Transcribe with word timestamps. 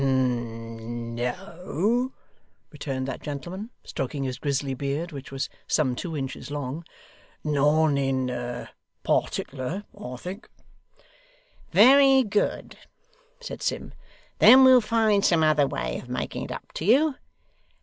'N 0.03 1.13
no,' 1.13 2.11
returned 2.71 3.07
that 3.07 3.21
gentleman, 3.21 3.69
stroking 3.83 4.23
his 4.23 4.39
grizzly 4.39 4.73
beard, 4.73 5.11
which 5.11 5.31
was 5.31 5.47
some 5.67 5.95
two 5.95 6.17
inches 6.17 6.49
long. 6.49 6.83
'None 7.43 7.99
in 7.99 8.65
partickler, 9.03 9.83
I 9.95 10.15
think.' 10.15 10.49
'Very 11.69 12.23
good,' 12.23 12.77
said 13.39 13.61
Sim; 13.61 13.93
'then 14.39 14.63
we'll 14.63 14.81
find 14.81 15.23
some 15.23 15.43
other 15.43 15.67
way 15.67 15.99
of 15.99 16.09
making 16.09 16.45
it 16.45 16.51
up 16.51 16.71
to 16.71 16.85
you. 16.85 17.13